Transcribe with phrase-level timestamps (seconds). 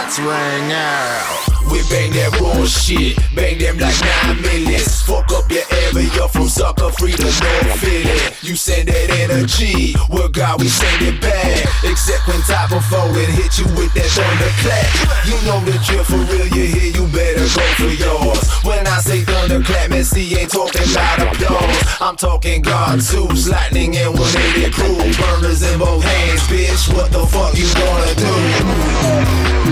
[0.00, 1.50] shots ring out.
[1.70, 5.02] We bang that raw shit, bang them like nine millions.
[5.02, 8.18] Fuck up your area from sucker free to North Philly.
[8.42, 11.62] You send that energy, well God we send it back.
[11.86, 14.90] Except when top of four and hit you with that thunderclap.
[15.30, 18.42] You know the drill for real, you hear you better go for yours.
[18.66, 21.78] When I say thunderclap, man, see ain't talking about applause.
[22.00, 26.90] I'm talking God Zeus, lightning and 180 crew, burners in both hands, bitch.
[26.90, 29.69] What the fuck you gonna do?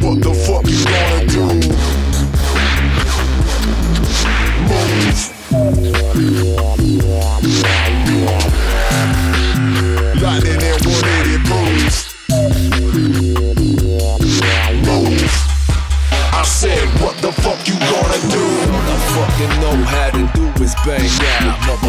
[0.00, 1.44] What the fuck you gonna do?
[4.68, 5.20] Move.
[10.22, 11.96] Lightning and 180 moves.
[14.84, 15.32] Move.
[16.32, 18.44] I said, what the fuck you gonna do?
[18.72, 21.10] All I fucking know how to do is bang
[21.42, 21.83] out,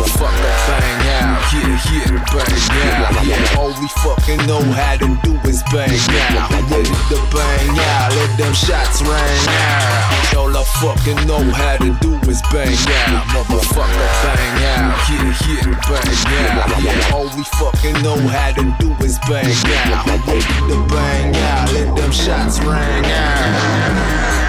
[1.91, 2.55] yeah, bang
[3.03, 3.25] out.
[3.25, 5.91] Yeah, all we fucking know how to do is bang
[6.37, 6.51] out.
[6.71, 10.35] Ready to bang out, let them shots ring out.
[10.37, 12.71] All I fucking know how to do is bang
[13.11, 14.95] out, motherfucker bang out.
[15.09, 16.15] Yeah, yeah, bang
[16.59, 16.83] out.
[16.83, 19.45] Yeah, all we fucking know how to do is bang
[19.91, 20.07] out.
[20.27, 24.44] Ready to bang out, let them shots ring out.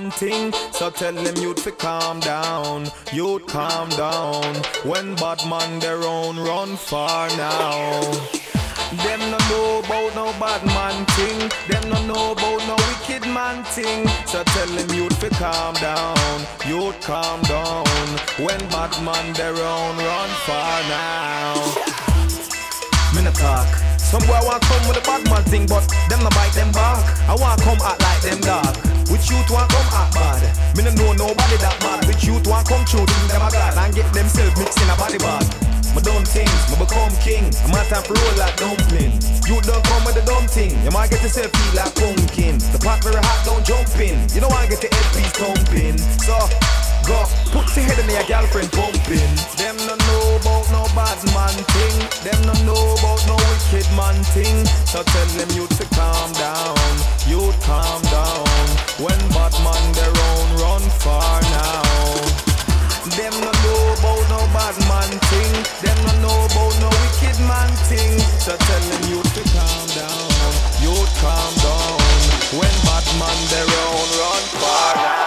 [0.00, 0.52] Man ting.
[0.72, 4.54] So tell them you'd fi calm down, you'd calm down.
[4.84, 8.00] When bad man their own run far now.
[9.04, 11.38] Them no know about no bad man thing.
[11.68, 14.08] Them no know about no wicked man thing.
[14.26, 18.08] So tell them you'd fi calm down, you'd calm down.
[18.44, 21.54] When bad man their own run far now.
[23.24, 23.66] No talk.
[23.98, 27.02] Some boy want come with a bad man thing, but them no bite them back.
[27.28, 28.87] I want come act like them dog.
[29.18, 30.42] Which youth want come act bad?
[30.78, 32.06] Me no know nobody that bad.
[32.06, 34.94] Which youth want come true, think them a god and get themselves mixed in a
[34.94, 35.42] body bag.
[35.90, 37.50] My dumb things, me become king.
[37.66, 39.18] I'm a time for roll like dumpling.
[39.50, 40.70] You don't come with the dumb thing.
[40.86, 42.62] You might get yourself feel like pumpkin.
[42.70, 44.22] The pot very hot, don't jump in.
[44.30, 45.98] You don't wanna get the headpiece thumping.
[46.22, 46.38] So
[47.02, 47.18] go
[47.50, 49.30] put your head in your girlfriend pumping.
[49.58, 51.96] Them no know about no bad man thing.
[52.22, 54.62] Them no know about no wicked man thing.
[54.86, 56.78] So tell them you to calm down.
[57.26, 58.47] You calm down.
[58.98, 61.82] When bad man their own run far now.
[63.14, 65.52] Them no know about no bad man thing.
[65.82, 68.18] Them no know about no wicked man thing.
[68.42, 70.50] So tell them you to calm down.
[70.82, 72.00] You calm down.
[72.58, 75.17] When bad man their own run far now.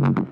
[0.00, 0.29] Mm-hmm.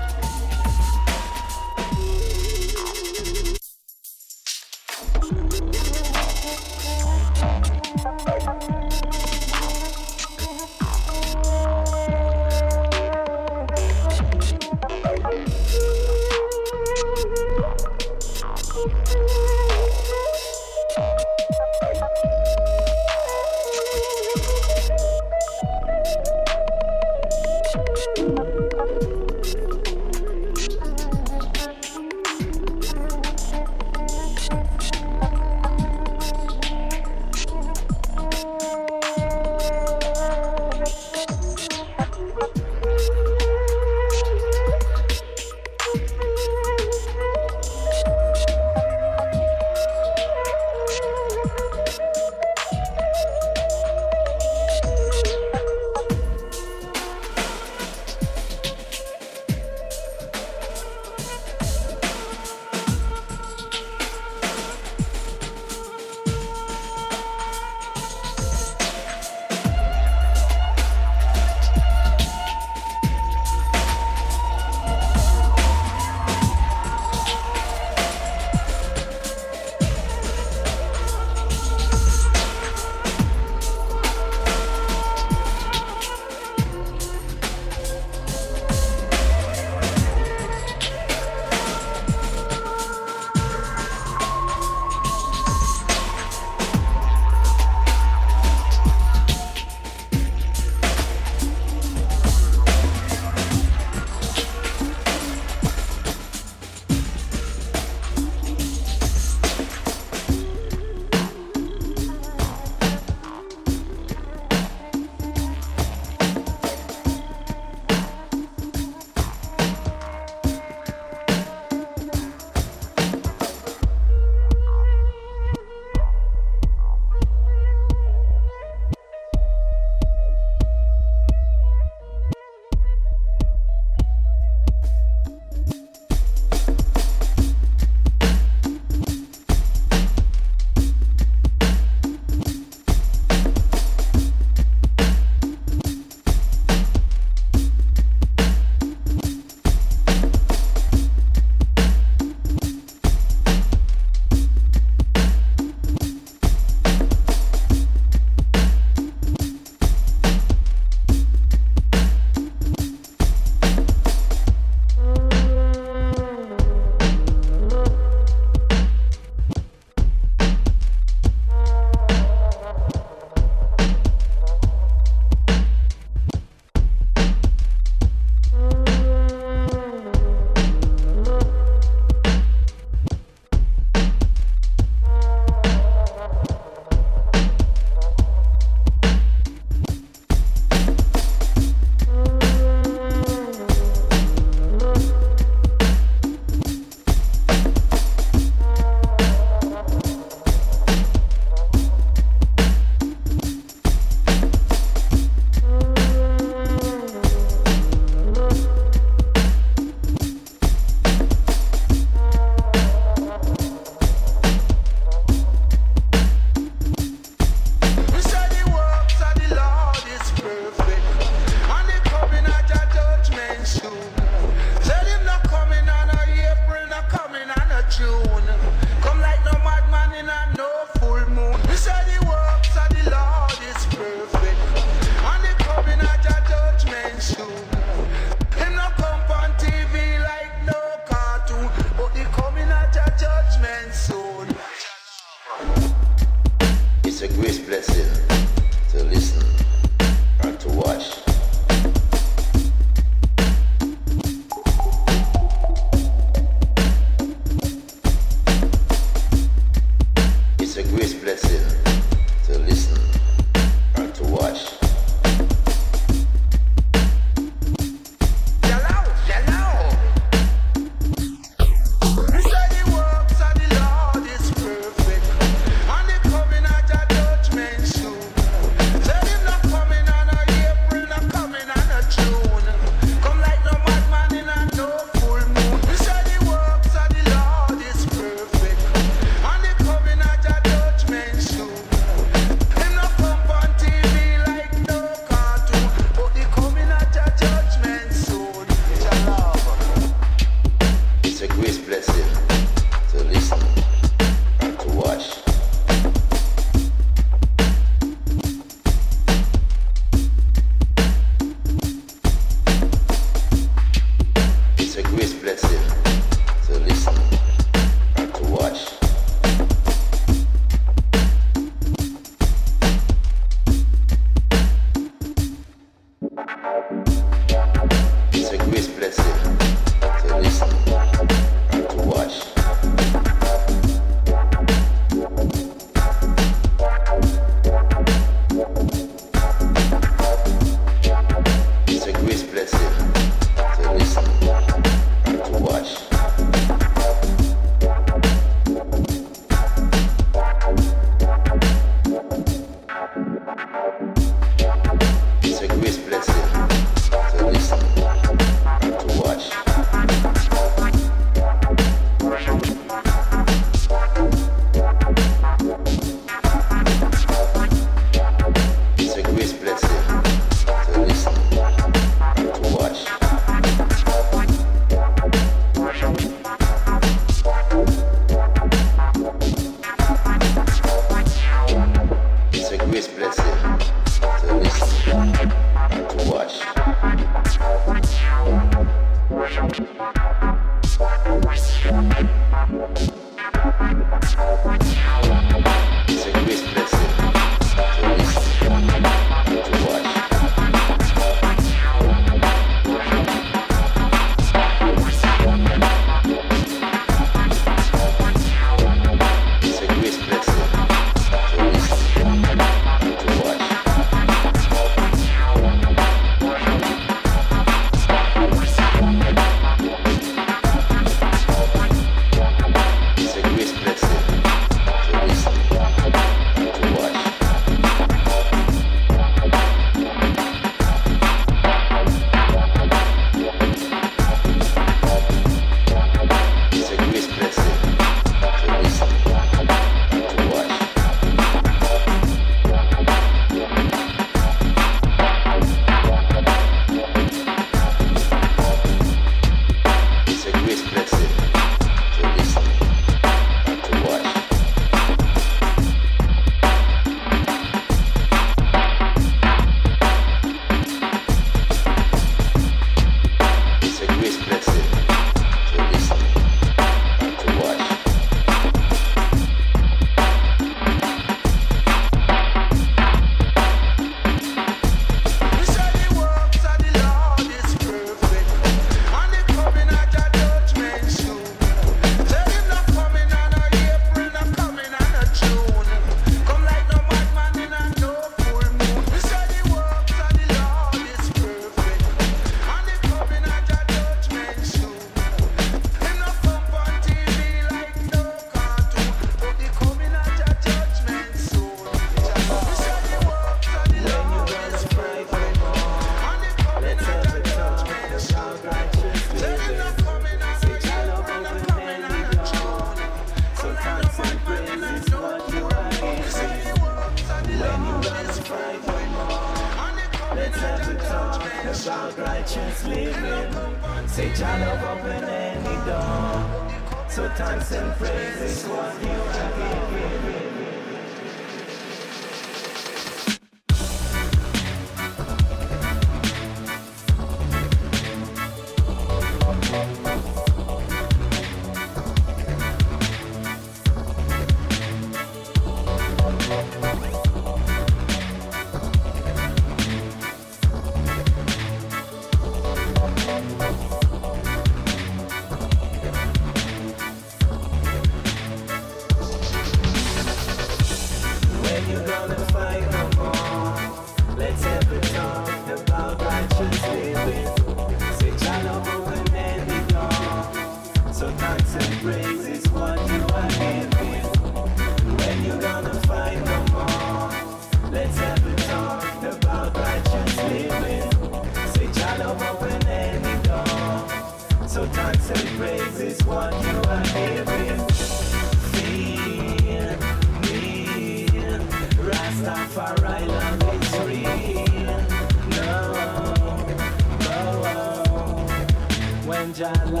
[599.61, 600.00] When Jah